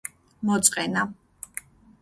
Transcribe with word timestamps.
მოწყენა 0.47 1.05